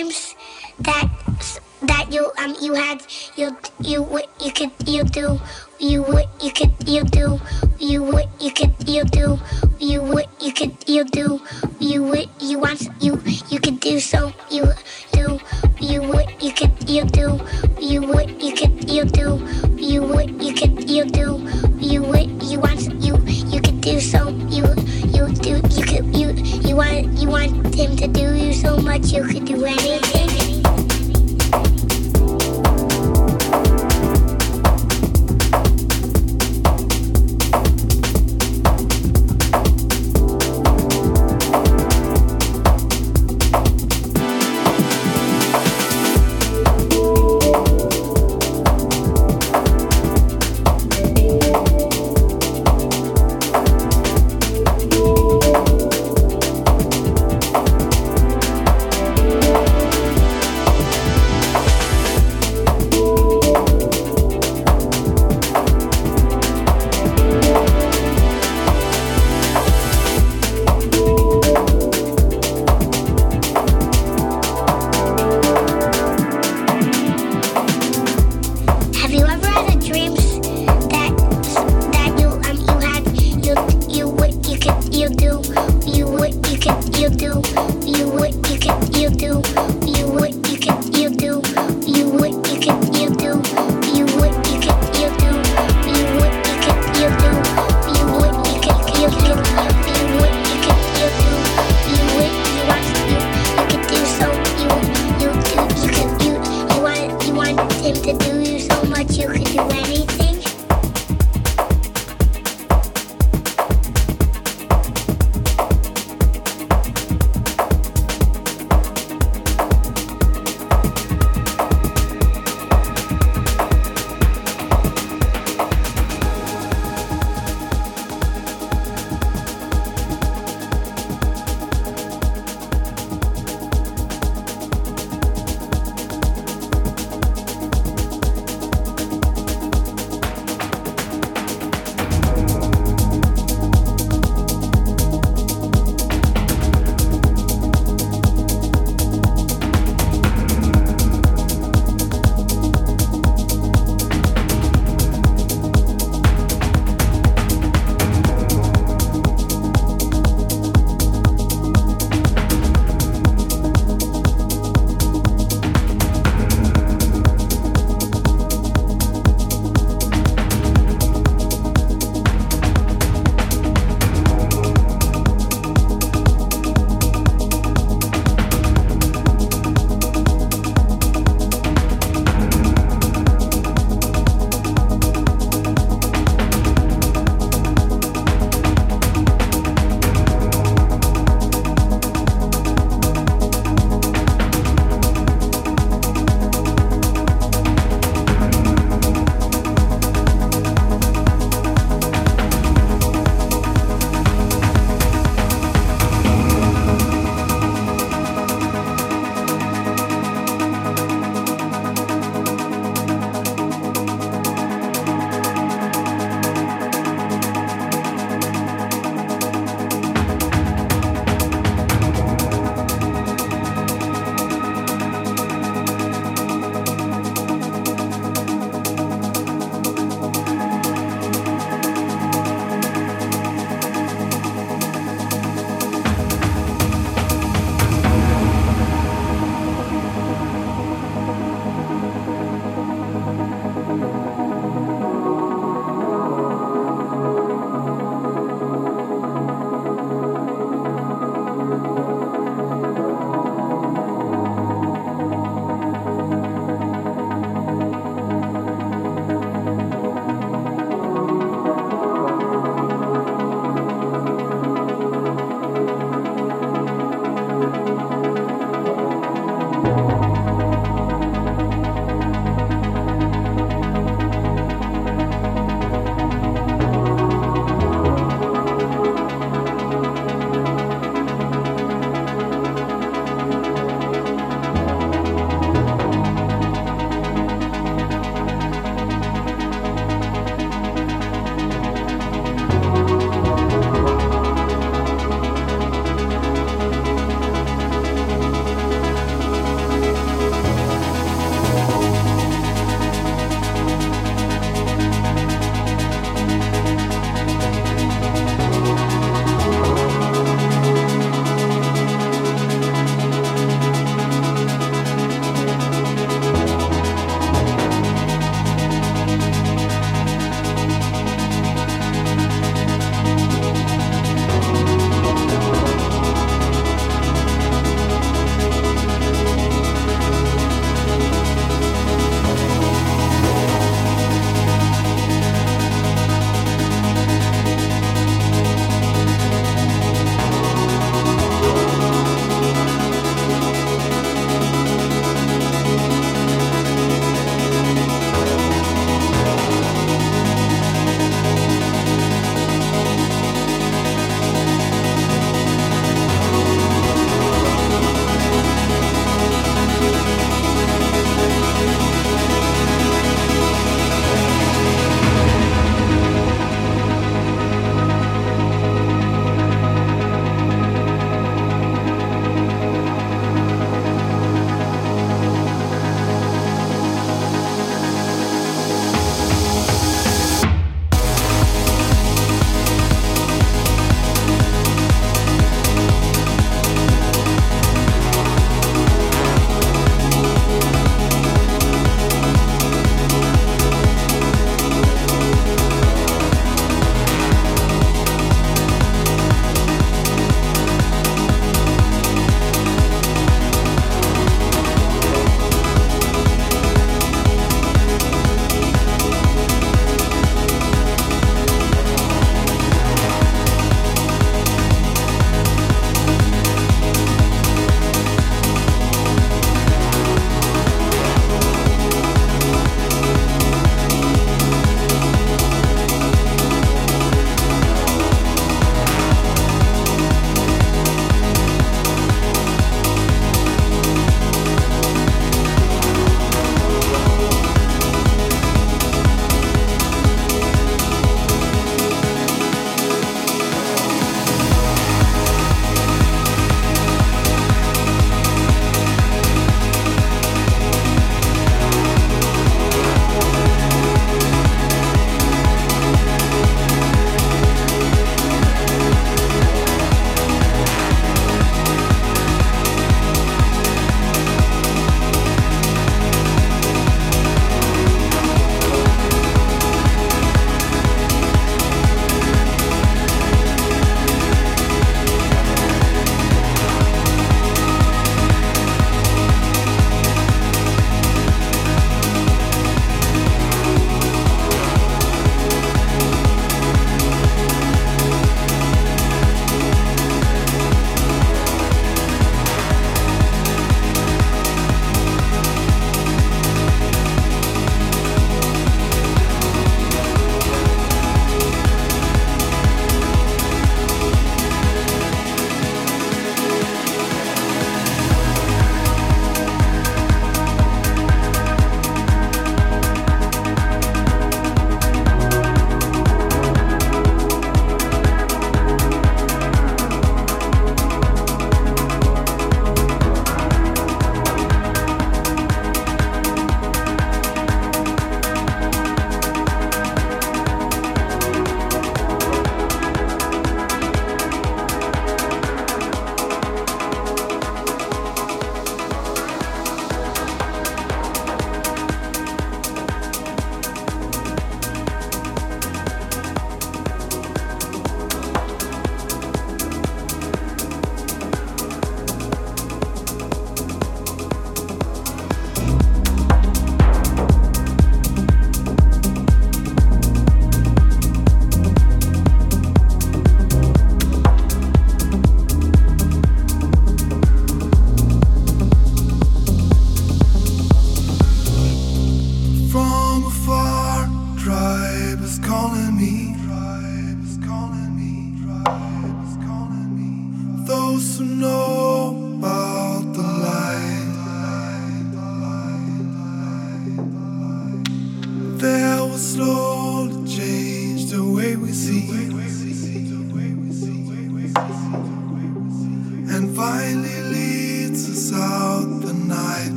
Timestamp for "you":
2.10-2.30, 2.60-2.74, 3.36-3.56, 3.80-4.02, 4.40-4.52, 4.86-5.04, 5.78-6.02, 6.42-6.52, 6.86-7.04, 7.78-8.02, 8.40-8.52, 8.88-9.04, 9.78-10.02, 10.42-10.52, 10.88-11.04, 11.78-12.02, 12.40-12.58, 13.00-13.20, 13.48-13.60, 14.50-14.66, 15.80-16.02, 16.42-16.52, 16.88-17.04, 17.80-18.02, 18.42-18.52, 18.90-19.04, 19.76-20.02, 20.42-20.54, 20.90-21.04, 21.78-22.02, 22.42-22.60, 23.02-23.16, 23.26-23.60, 24.48-24.64, 25.16-25.28, 25.70-25.84, 26.16-26.30, 26.66-26.76, 27.18-27.28, 28.34-28.52, 29.12-29.24